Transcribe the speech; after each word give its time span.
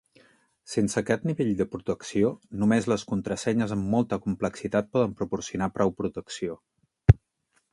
Sense 0.75 0.95
aquest 1.01 1.25
nivell 1.31 1.51
de 1.59 1.67
protecció, 1.75 2.31
només 2.63 2.87
les 2.93 3.05
contrasenyes 3.11 3.75
amb 3.77 3.85
molta 3.97 4.19
complexitat 4.25 4.89
poden 4.97 5.15
proporcionar 5.21 5.69
prou 5.77 5.95
protecció. 6.01 6.57